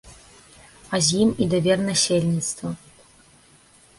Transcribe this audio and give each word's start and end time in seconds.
А 0.97 0.99
з 1.07 1.19
ім 1.25 1.29
і 1.45 1.47
давер 1.51 1.79
насельніцтва. 1.89 2.75